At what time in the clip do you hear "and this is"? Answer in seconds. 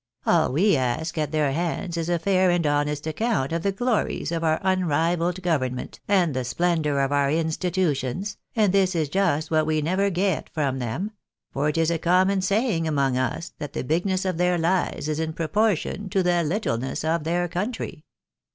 8.55-9.09